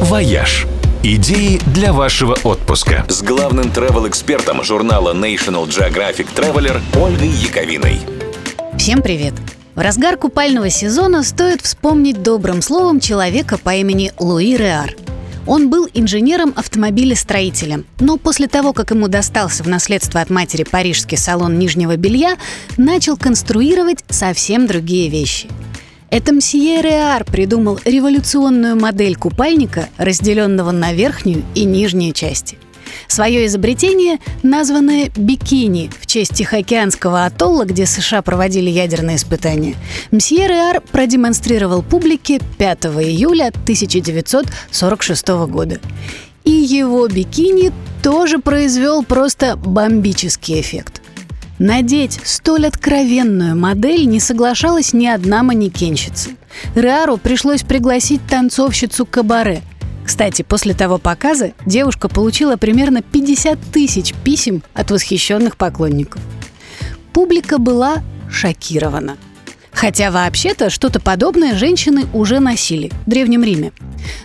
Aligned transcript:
«Вояж». 0.00 0.66
Идеи 1.02 1.60
для 1.74 1.92
вашего 1.92 2.34
отпуска. 2.42 3.04
С 3.08 3.22
главным 3.22 3.66
travel-экспертом 3.66 4.64
журнала 4.64 5.12
National 5.12 5.68
Geographic 5.68 6.28
Traveler 6.34 6.80
Ольгой 6.98 7.28
Яковиной. 7.28 8.00
Всем 8.78 9.02
привет! 9.02 9.34
В 9.74 9.80
разгар 9.80 10.16
купального 10.16 10.70
сезона 10.70 11.22
стоит 11.22 11.60
вспомнить 11.60 12.22
добрым 12.22 12.62
словом 12.62 12.98
человека 12.98 13.58
по 13.58 13.74
имени 13.74 14.12
Луи 14.18 14.56
Реар. 14.56 14.94
Он 15.46 15.68
был 15.68 15.86
инженером-автомобилестроителем, 15.92 17.84
но 17.98 18.16
после 18.16 18.48
того, 18.48 18.72
как 18.72 18.92
ему 18.92 19.06
достался 19.06 19.62
в 19.62 19.68
наследство 19.68 20.22
от 20.22 20.30
матери 20.30 20.64
парижский 20.64 21.18
салон 21.18 21.58
нижнего 21.58 21.96
белья, 21.96 22.38
начал 22.78 23.18
конструировать 23.18 24.02
совсем 24.08 24.66
другие 24.66 25.10
вещи– 25.10 25.46
это 26.10 26.32
мсье 26.32 26.82
Реар 26.82 27.24
придумал 27.24 27.78
революционную 27.84 28.76
модель 28.76 29.16
купальника, 29.16 29.88
разделенного 29.96 30.72
на 30.72 30.92
верхнюю 30.92 31.44
и 31.54 31.64
нижнюю 31.64 32.12
части. 32.12 32.58
Свое 33.06 33.46
изобретение, 33.46 34.18
названное 34.42 35.10
«бикини» 35.16 35.90
в 36.00 36.06
честь 36.06 36.34
Тихоокеанского 36.34 37.24
атолла, 37.24 37.64
где 37.64 37.86
США 37.86 38.22
проводили 38.22 38.70
ядерные 38.70 39.16
испытания, 39.16 39.76
мсье 40.10 40.48
Реар 40.48 40.80
продемонстрировал 40.80 41.82
публике 41.82 42.40
5 42.58 42.86
июля 42.86 43.48
1946 43.48 45.28
года. 45.48 45.80
И 46.44 46.50
его 46.50 47.06
бикини 47.06 47.72
тоже 48.02 48.38
произвел 48.38 49.04
просто 49.04 49.56
бомбический 49.56 50.60
эффект. 50.60 50.99
Надеть 51.60 52.18
столь 52.24 52.68
откровенную 52.68 53.54
модель 53.54 54.06
не 54.06 54.18
соглашалась 54.18 54.94
ни 54.94 55.06
одна 55.06 55.42
манекенщица. 55.42 56.30
Реару 56.74 57.18
пришлось 57.18 57.60
пригласить 57.60 58.22
танцовщицу 58.26 59.04
кабаре. 59.04 59.60
Кстати, 60.02 60.40
после 60.40 60.72
того 60.72 60.96
показа 60.96 61.52
девушка 61.66 62.08
получила 62.08 62.56
примерно 62.56 63.02
50 63.02 63.58
тысяч 63.74 64.14
писем 64.24 64.62
от 64.72 64.90
восхищенных 64.90 65.58
поклонников. 65.58 66.22
Публика 67.12 67.58
была 67.58 67.98
шокирована– 68.30 69.18
Хотя 69.80 70.10
вообще-то 70.10 70.68
что-то 70.68 71.00
подобное 71.00 71.56
женщины 71.56 72.04
уже 72.12 72.38
носили 72.38 72.92
в 73.06 73.08
Древнем 73.08 73.42
Риме. 73.42 73.72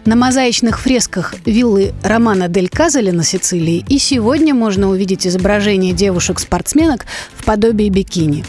На 0.04 0.18
мозаичных 0.18 0.82
фресках 0.82 1.34
виллы 1.46 1.94
Романа 2.04 2.50
дель 2.50 2.68
Казали 2.68 3.12
на 3.12 3.24
Сицилии 3.24 3.86
и 3.88 3.98
сегодня 3.98 4.54
можно 4.54 4.90
увидеть 4.90 5.26
изображение 5.26 5.94
девушек-спортсменок 5.94 7.06
в 7.38 7.46
подобии 7.46 7.88
бикини. 7.88 8.44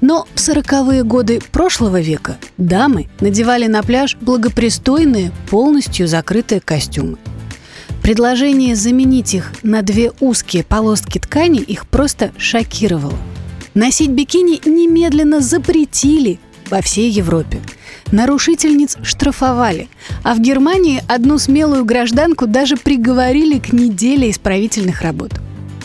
Но 0.00 0.26
в 0.34 0.40
сороковые 0.40 1.02
годы 1.02 1.42
прошлого 1.52 2.00
века 2.00 2.38
дамы 2.56 3.10
надевали 3.20 3.66
на 3.66 3.82
пляж 3.82 4.16
благопристойные, 4.18 5.32
полностью 5.50 6.08
закрытые 6.08 6.62
костюмы. 6.62 7.18
Предложение 8.02 8.74
заменить 8.74 9.34
их 9.34 9.52
на 9.62 9.82
две 9.82 10.12
узкие 10.18 10.64
полоски 10.64 11.18
ткани 11.18 11.60
их 11.60 11.86
просто 11.86 12.32
шокировало– 12.38 13.18
Носить 13.78 14.10
бикини 14.10 14.60
немедленно 14.68 15.40
запретили 15.40 16.40
во 16.68 16.82
всей 16.82 17.12
Европе. 17.12 17.60
Нарушительниц 18.10 18.96
штрафовали, 19.04 19.88
а 20.24 20.34
в 20.34 20.40
Германии 20.40 21.00
одну 21.06 21.38
смелую 21.38 21.84
гражданку 21.84 22.48
даже 22.48 22.76
приговорили 22.76 23.60
к 23.60 23.72
неделе 23.72 24.30
исправительных 24.32 25.02
работ. 25.02 25.30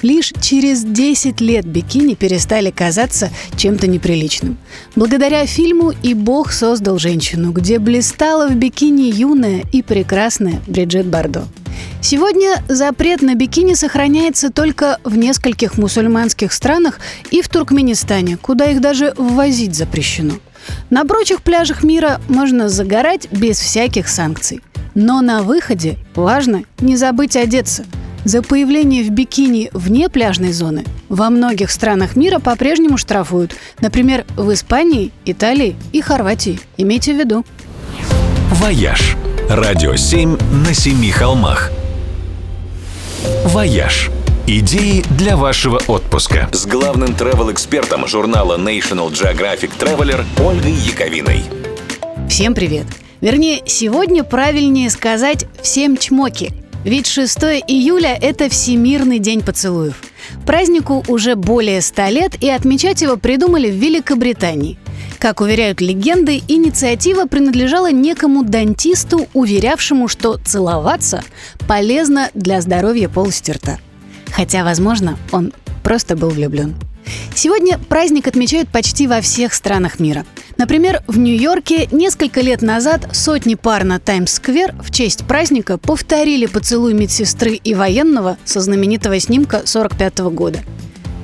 Лишь 0.01 0.33
через 0.41 0.83
10 0.83 1.39
лет 1.39 1.67
бикини 1.67 2.15
перестали 2.15 2.71
казаться 2.71 3.29
чем-то 3.57 3.85
неприличным. 3.85 4.57
Благодаря 4.95 5.45
фильму 5.45 5.93
«И 6.01 6.15
Бог 6.15 6.51
создал 6.51 6.97
женщину», 6.97 7.51
где 7.51 7.77
блистала 7.77 8.47
в 8.47 8.55
бикини 8.55 9.03
юная 9.03 9.65
и 9.71 9.83
прекрасная 9.83 10.59
Бриджит 10.65 11.05
Бардо. 11.05 11.43
Сегодня 12.03 12.61
запрет 12.67 13.21
на 13.21 13.33
бикини 13.33 13.75
сохраняется 13.75 14.51
только 14.51 14.99
в 15.05 15.15
нескольких 15.15 15.77
мусульманских 15.77 16.51
странах 16.51 16.99
и 17.31 17.41
в 17.41 17.47
Туркменистане, 17.47 18.35
куда 18.35 18.65
их 18.65 18.81
даже 18.81 19.13
ввозить 19.15 19.73
запрещено. 19.73 20.33
На 20.89 21.05
прочих 21.05 21.41
пляжах 21.41 21.81
мира 21.81 22.19
можно 22.27 22.67
загорать 22.67 23.31
без 23.31 23.57
всяких 23.57 24.09
санкций. 24.09 24.59
Но 24.95 25.21
на 25.21 25.43
выходе 25.43 25.97
важно 26.13 26.63
не 26.81 26.97
забыть 26.97 27.37
одеться. 27.37 27.85
За 28.25 28.41
появление 28.41 29.03
в 29.03 29.09
бикини 29.09 29.69
вне 29.71 30.09
пляжной 30.09 30.51
зоны 30.51 30.83
во 31.07 31.29
многих 31.29 31.71
странах 31.71 32.17
мира 32.17 32.39
по-прежнему 32.39 32.97
штрафуют. 32.97 33.55
Например, 33.79 34.25
в 34.35 34.51
Испании, 34.51 35.13
Италии 35.23 35.77
и 35.93 36.01
Хорватии. 36.01 36.59
Имейте 36.75 37.13
в 37.13 37.17
виду. 37.17 37.45
«Вояж»– 38.51 39.15
радио 39.49 39.95
7 39.95 40.37
на 40.67 40.73
семи 40.73 41.09
холмах– 41.09 41.71
«Вояж». 43.45 44.09
Идеи 44.45 45.03
для 45.17 45.37
вашего 45.37 45.81
отпуска. 45.87 46.49
С 46.51 46.65
главным 46.65 47.09
travel-экспертом 47.09 48.07
журнала 48.07 48.57
National 48.57 49.09
Geographic 49.09 49.71
Traveler 49.79 50.25
Ольгой 50.45 50.73
Яковиной. 50.73 51.43
Всем 52.29 52.53
привет! 52.53 52.85
Вернее, 53.21 53.61
сегодня 53.65 54.25
правильнее 54.25 54.89
сказать 54.89 55.45
«всем 55.61 55.95
чмоки», 55.95 56.51
ведь 56.83 57.07
6 57.07 57.37
июля– 57.67 58.17
это 58.21 58.49
Всемирный 58.49 59.19
день 59.19 59.41
поцелуев. 59.41 60.01
Празднику 60.45 61.05
уже 61.07 61.35
более 61.35 61.81
100 61.81 62.07
лет, 62.09 62.43
и 62.43 62.49
отмечать 62.49 63.01
его 63.01 63.15
придумали 63.15 63.71
в 63.71 63.75
Великобритании. 63.75 64.77
Как 65.19 65.41
уверяют 65.41 65.79
легенды, 65.79 66.41
инициатива 66.47 67.25
принадлежала 67.25 67.91
некому 67.91 68.43
дантисту, 68.43 69.27
уверявшему, 69.33 70.07
что 70.07 70.37
целоваться 70.37 71.23
полезно 71.67 72.29
для 72.33 72.59
здоровья 72.61 73.07
полости 73.07 73.51
рта. 73.51 73.79
Хотя, 74.31 74.63
возможно, 74.63 75.17
он 75.31 75.53
просто 75.83 76.15
был 76.15 76.29
влюблен. 76.29 76.75
Сегодня 77.35 77.77
праздник 77.77 78.27
отмечают 78.27 78.69
почти 78.69 79.07
во 79.07 79.21
всех 79.21 79.53
странах 79.53 79.99
мира. 79.99 80.25
Например, 80.57 81.03
в 81.07 81.17
Нью-Йорке 81.17 81.87
несколько 81.91 82.41
лет 82.41 82.61
назад 82.61 83.09
сотни 83.13 83.55
пар 83.55 83.83
на 83.83 83.99
Таймс-сквер 83.99 84.75
в 84.81 84.91
честь 84.91 85.25
праздника 85.25 85.77
повторили 85.77 86.45
поцелуй 86.45 86.93
медсестры 86.93 87.55
и 87.55 87.73
военного 87.73 88.37
со 88.45 88.61
знаменитого 88.61 89.19
снимка 89.19 89.63
45 89.65 90.19
года. 90.19 90.59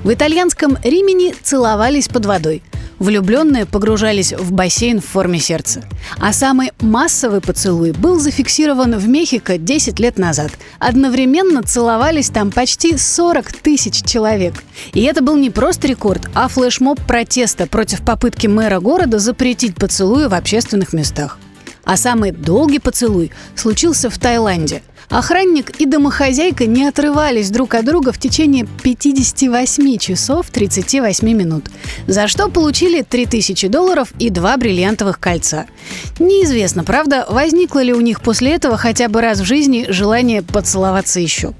В 0.03 0.13
итальянском 0.13 0.77
Римени 0.81 1.35
целовались 1.43 2.07
под 2.07 2.25
водой. 2.25 2.63
Влюбленные 2.99 3.65
погружались 3.65 4.31
в 4.31 4.51
бассейн 4.53 5.01
в 5.01 5.05
форме 5.05 5.39
сердца. 5.39 5.83
А 6.19 6.31
самый 6.31 6.71
массовый 6.79 7.41
поцелуй 7.41 7.91
был 7.91 8.19
зафиксирован 8.19 8.97
в 8.97 9.07
Мехико 9.07 9.57
10 9.57 9.99
лет 9.99 10.17
назад. 10.17 10.51
Одновременно 10.79 11.63
целовались 11.63 12.29
там 12.29 12.51
почти 12.51 12.97
40 12.97 13.53
тысяч 13.53 14.01
человек. 14.03 14.53
И 14.93 15.01
это 15.01 15.21
был 15.21 15.35
не 15.35 15.49
просто 15.49 15.87
рекорд, 15.87 16.29
а 16.33 16.47
флешмоб 16.47 16.99
протеста 17.05 17.67
против 17.67 18.01
попытки 18.01 18.47
мэра 18.47 18.79
города 18.79 19.19
запретить 19.19 19.75
поцелуи 19.75 20.27
в 20.27 20.33
общественных 20.33 20.93
местах. 20.93 21.37
А 21.83 21.97
самый 21.97 22.31
долгий 22.31 22.79
поцелуй 22.79 23.31
случился 23.55 24.09
в 24.09 24.17
Таиланде. 24.17 24.81
Охранник 25.09 25.71
и 25.79 25.87
домохозяйка 25.87 26.67
не 26.67 26.87
отрывались 26.87 27.49
друг 27.49 27.73
от 27.73 27.83
друга 27.83 28.11
в 28.11 28.19
течение 28.19 28.67
58 28.83 29.97
часов 29.97 30.51
38 30.51 31.27
минут, 31.33 31.65
за 32.05 32.27
что 32.27 32.47
получили 32.47 33.01
3000 33.01 33.69
долларов 33.69 34.13
и 34.19 34.29
два 34.29 34.55
бриллиантовых 34.57 35.19
кольца. 35.19 35.65
Неизвестно, 36.19 36.83
правда, 36.83 37.25
возникло 37.27 37.81
ли 37.81 37.91
у 37.91 38.01
них 38.01 38.21
после 38.21 38.51
этого 38.51 38.77
хотя 38.77 39.07
бы 39.07 39.21
раз 39.21 39.39
в 39.39 39.45
жизни 39.45 39.87
желание 39.89 40.43
поцеловаться 40.43 41.19
еще. 41.19 41.53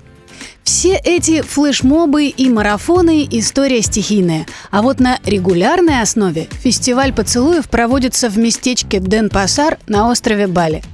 Все 0.64 0.96
эти 1.04 1.42
флешмобы 1.42 2.28
и 2.28 2.50
марафоны– 2.50 3.28
история 3.31 3.81
стихийная. 3.81 4.46
А 4.70 4.84
вот 4.84 5.00
на 5.00 5.18
регулярной 5.26 6.04
основе 6.04 6.48
фестиваль 6.52 7.12
поцелуев 7.12 7.68
проводится 7.68 8.30
в 8.30 8.38
местечке 8.38 9.00
Ден-Пасар 9.00 9.80
на 9.88 10.08
острове 10.08 10.46
Бали– 10.46 10.84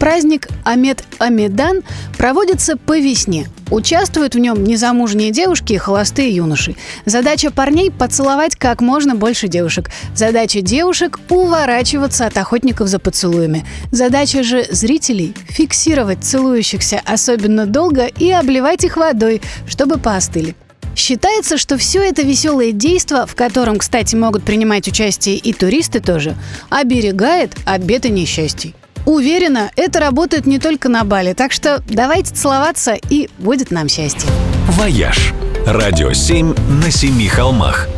Праздник 0.00 0.48
Амед 0.64 1.04
Амедан 1.18 1.82
проводится 2.16 2.78
по 2.78 2.98
весне. 2.98 3.46
Участвуют 3.70 4.34
в 4.34 4.38
нем 4.38 4.64
незамужние 4.64 5.30
девушки 5.30 5.74
и 5.74 5.76
холостые 5.76 6.34
юноши. 6.34 6.74
Задача 7.04 7.50
парней– 7.50 7.90
поцеловать 7.98 8.56
как 8.56 8.80
можно 8.80 9.14
больше 9.14 9.46
девушек. 9.46 9.90
Задача 10.16 10.62
девушек– 10.62 11.20
уворачиваться 11.28 12.24
от 12.24 12.38
охотников 12.38 12.88
за 12.88 12.98
поцелуями. 12.98 13.66
Задача 13.92 14.42
же 14.42 14.64
зрителей– 14.70 15.34
фиксировать 15.50 16.24
целующихся 16.24 17.02
особенно 17.04 17.66
долго 17.66 18.06
и 18.06 18.30
обливать 18.30 18.84
их 18.84 18.96
водой, 18.96 19.42
чтобы 19.68 19.98
поостыли. 19.98 20.56
Считается, 20.96 21.58
что 21.58 21.76
все 21.76 22.02
это 22.02 22.22
веселое 22.22 22.72
действо, 22.72 23.26
в 23.26 23.34
котором, 23.34 23.76
кстати, 23.76 24.16
могут 24.16 24.44
принимать 24.44 24.88
участие 24.88 25.36
и 25.36 25.52
туристы 25.52 26.00
тоже, 26.00 26.36
оберегает 26.70 27.54
от 27.66 27.82
бед 27.82 28.06
и 28.06 28.10
несчастий. 28.10 28.74
Уверена, 29.06 29.70
это 29.76 30.00
работает 30.00 30.46
не 30.46 30.58
только 30.58 30.88
на 30.88 31.04
Бали, 31.04 31.32
так 31.32 31.52
что 31.52 31.82
давайте 31.88 32.34
целоваться 32.34 32.94
и 33.08 33.28
будет 33.38 33.70
нам 33.70 33.88
счастье. 33.88 34.28
«Вояж»– 34.68 35.32
радио 35.66 36.12
7 36.12 36.54
на 36.82 36.90
семи 36.90 37.28
холмах. 37.28 37.88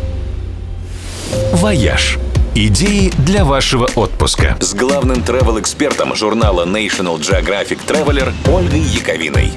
«Вояж» 1.53 2.19
Идеи 2.55 3.11
для 3.25 3.47
вашего 3.47 3.89
отпуска 3.95 4.59
с 4.61 4.75
главным 4.75 5.23
travel-экспертом 5.23 6.15
журнала 6.15 6.67
National 6.67 7.19
Geographic 7.19 7.79
Traveler 7.87 8.31
Ольгой 8.47 8.81
Яковиной. 8.81 9.53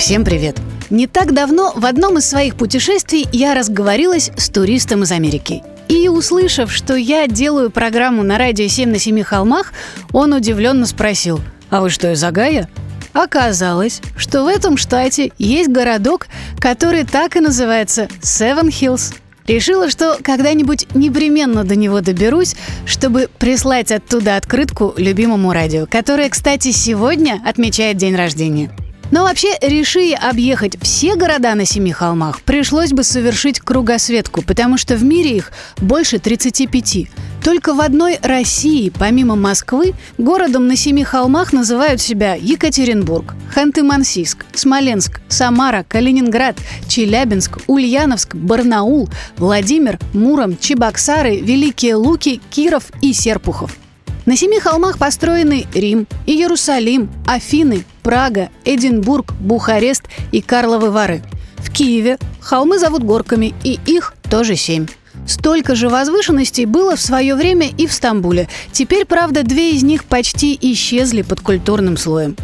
Всем 0.00 0.24
привет! 0.24 0.56
Не 0.90 1.06
так 1.06 1.32
давно 1.32 1.72
в 1.76 1.86
одном 1.86 2.18
из 2.18 2.28
своих 2.28 2.56
путешествий 2.56 3.28
я 3.30 3.54
разговорилась 3.54 4.32
с 4.36 4.48
туристом 4.48 5.04
из 5.04 5.12
Америки. 5.12 5.62
И 5.94 6.08
услышав, 6.08 6.72
что 6.72 6.96
я 6.96 7.28
делаю 7.28 7.70
программу 7.70 8.24
на 8.24 8.36
радио 8.36 8.66
7 8.66 8.90
на 8.90 8.98
семи 8.98 9.22
холмах, 9.22 9.72
он 10.12 10.32
удивленно 10.32 10.86
спросил, 10.86 11.40
«А 11.70 11.80
вы 11.80 11.88
что, 11.88 12.10
из 12.10 12.24
Агая?» 12.24 12.68
Оказалось, 13.12 14.02
что 14.16 14.42
в 14.42 14.48
этом 14.48 14.76
штате 14.76 15.30
есть 15.38 15.70
городок, 15.70 16.26
который 16.58 17.04
так 17.04 17.36
и 17.36 17.40
называется 17.40 18.08
Seven 18.20 18.70
Hills– 18.70 19.14
Решила, 19.46 19.90
что 19.90 20.16
когда-нибудь 20.22 20.86
непременно 20.94 21.64
до 21.64 21.76
него 21.76 22.00
доберусь, 22.00 22.56
чтобы 22.86 23.28
прислать 23.38 23.92
оттуда 23.92 24.36
открытку 24.38 24.94
любимому 24.96 25.52
радио, 25.52 25.84
которое, 25.84 26.30
кстати, 26.30 26.70
сегодня 26.70 27.42
отмечает 27.44 27.98
день 27.98 28.16
рождения. 28.16 28.74
Но 29.14 29.22
вообще, 29.22 29.56
реши 29.60 30.12
объехать 30.12 30.76
все 30.82 31.14
города 31.14 31.54
на 31.54 31.64
Семи 31.64 31.92
холмах, 31.92 32.42
пришлось 32.42 32.90
бы 32.90 33.04
совершить 33.04 33.60
кругосветку, 33.60 34.42
потому 34.42 34.76
что 34.76 34.96
в 34.96 35.04
мире 35.04 35.36
их 35.36 35.52
больше 35.76 36.18
35. 36.18 37.06
Только 37.40 37.74
в 37.74 37.80
одной 37.80 38.18
России, 38.22 38.90
помимо 38.90 39.36
Москвы, 39.36 39.94
городом 40.18 40.66
на 40.66 40.74
Семи 40.74 41.04
холмах 41.04 41.52
называют 41.52 42.00
себя 42.00 42.34
Екатеринбург, 42.34 43.36
Ханты-Мансийск, 43.54 44.46
Смоленск, 44.52 45.20
Самара, 45.28 45.86
Калининград, 45.88 46.56
Челябинск, 46.88 47.58
Ульяновск, 47.68 48.34
Барнаул, 48.34 49.08
Владимир, 49.36 50.00
Муром, 50.12 50.58
Чебоксары, 50.58 51.36
Великие 51.36 51.94
Луки, 51.94 52.40
Киров 52.50 52.86
и 53.00 53.12
Серпухов. 53.12 53.76
На 54.26 54.36
семи 54.36 54.58
холмах 54.58 54.98
построены 54.98 55.66
Рим, 55.74 56.06
Иерусалим, 56.24 57.10
Афины, 57.26 57.84
Прага, 58.02 58.48
Эдинбург, 58.64 59.34
Бухарест 59.34 60.04
и 60.32 60.40
Карловы 60.40 60.90
Вары. 60.90 61.22
В 61.58 61.70
Киеве 61.70 62.18
холмы 62.40 62.78
зовут 62.78 63.02
горками, 63.02 63.54
и 63.64 63.78
их 63.84 64.14
тоже 64.30 64.56
семь. 64.56 64.86
Столько 65.26 65.74
же 65.74 65.88
возвышенностей 65.88 66.64
было 66.64 66.96
в 66.96 67.00
свое 67.00 67.34
время 67.34 67.68
и 67.76 67.86
в 67.86 67.92
Стамбуле. 67.92 68.48
Теперь, 68.72 69.04
правда, 69.04 69.42
две 69.42 69.72
из 69.72 69.82
них 69.82 70.04
почти 70.04 70.58
исчезли 70.60 71.22
под 71.22 71.40
культурным 71.40 71.96
слоем. 71.96 72.36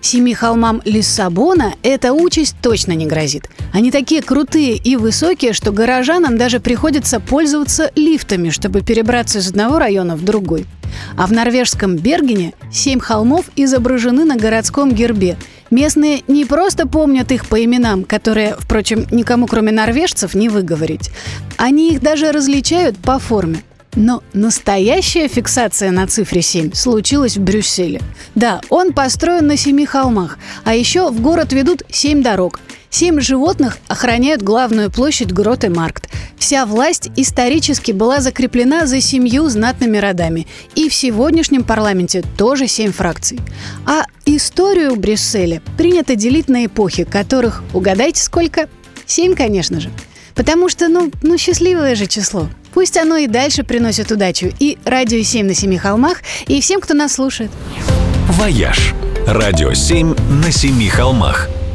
Семи 0.00 0.32
холмам 0.32 0.80
Лиссабона 0.84 1.74
эта 1.82 2.12
участь 2.12 2.56
точно 2.62 2.92
не 2.92 3.06
грозит. 3.06 3.50
Они 3.72 3.90
такие 3.90 4.22
крутые 4.22 4.76
и 4.76 4.96
высокие, 4.96 5.52
что 5.52 5.72
горожанам 5.72 6.38
даже 6.38 6.60
приходится 6.60 7.20
пользоваться 7.20 7.90
лифтами, 7.96 8.50
чтобы 8.50 8.82
перебраться 8.82 9.38
из 9.38 9.48
одного 9.48 9.78
района 9.78 10.16
в 10.16 10.24
другой. 10.24 10.66
А 11.16 11.26
в 11.26 11.32
норвежском 11.32 11.96
Бергене 11.96 12.54
семь 12.72 13.00
холмов 13.00 13.46
изображены 13.56 14.24
на 14.24 14.36
городском 14.36 14.92
гербе. 14.92 15.36
Местные 15.70 16.22
не 16.28 16.44
просто 16.44 16.88
помнят 16.88 17.30
их 17.30 17.46
по 17.46 17.62
именам, 17.62 18.04
которые, 18.04 18.56
впрочем, 18.58 19.06
никому 19.10 19.46
кроме 19.46 19.72
норвежцев 19.72 20.34
не 20.34 20.48
выговорить. 20.48 21.10
Они 21.56 21.92
их 21.92 22.00
даже 22.00 22.32
различают 22.32 22.96
по 22.96 23.18
форме. 23.18 23.62
Но 23.98 24.22
настоящая 24.32 25.26
фиксация 25.26 25.90
на 25.90 26.06
цифре 26.06 26.40
7 26.40 26.72
случилась 26.72 27.36
в 27.36 27.40
Брюсселе. 27.42 28.00
Да, 28.36 28.60
он 28.68 28.92
построен 28.92 29.48
на 29.48 29.56
семи 29.56 29.86
холмах, 29.86 30.38
а 30.62 30.76
еще 30.76 31.10
в 31.10 31.20
город 31.20 31.52
ведут 31.52 31.82
семь 31.90 32.22
дорог. 32.22 32.60
Семь 32.90 33.20
животных 33.20 33.78
охраняют 33.88 34.40
главную 34.40 34.92
площадь 34.92 35.32
Гроте-Маркт. 35.32 36.08
Вся 36.38 36.64
власть 36.64 37.10
исторически 37.16 37.90
была 37.90 38.20
закреплена 38.20 38.86
за 38.86 39.00
семью 39.00 39.48
знатными 39.48 39.98
родами. 39.98 40.46
И 40.76 40.88
в 40.88 40.94
сегодняшнем 40.94 41.64
парламенте 41.64 42.22
тоже 42.36 42.68
семь 42.68 42.92
фракций. 42.92 43.40
А 43.84 44.04
историю 44.24 44.94
Брюсселя 44.94 45.60
принято 45.76 46.14
делить 46.14 46.48
на 46.48 46.66
эпохи, 46.66 47.02
которых, 47.02 47.64
угадайте 47.74 48.22
сколько? 48.22 48.68
Семь, 49.06 49.34
конечно 49.34 49.80
же. 49.80 49.90
Потому 50.38 50.68
что, 50.68 50.86
ну, 50.88 51.10
ну 51.20 51.36
счастливое 51.36 51.96
же 51.96 52.06
число. 52.06 52.48
Пусть 52.72 52.96
оно 52.96 53.16
и 53.16 53.26
дальше 53.26 53.64
приносит 53.64 54.12
удачу 54.12 54.52
и 54.60 54.78
радио 54.84 55.20
7 55.20 55.44
на 55.44 55.52
семи 55.52 55.76
холмах, 55.76 56.18
и 56.46 56.60
всем, 56.60 56.80
кто 56.80 56.94
нас 56.94 57.14
слушает. 57.14 57.50
«Вояж»– 58.28 58.94
радио 59.26 59.72
7 59.74 60.14
на 60.44 60.52
семи 60.52 60.88
холмах– 60.88 61.48